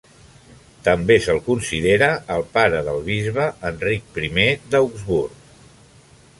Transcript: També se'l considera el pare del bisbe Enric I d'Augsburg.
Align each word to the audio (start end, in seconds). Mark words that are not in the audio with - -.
També 0.87 1.17
se'l 1.25 1.41
considera 1.49 2.07
el 2.37 2.47
pare 2.57 2.81
del 2.89 2.99
bisbe 3.11 3.47
Enric 3.71 4.21
I 4.29 4.49
d'Augsburg. 4.73 5.41